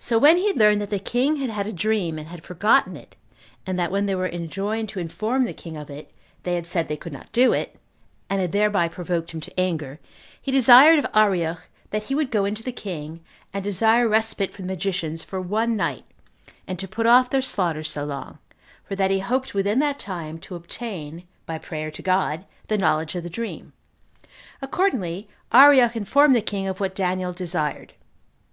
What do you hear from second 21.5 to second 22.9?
prayer to God, the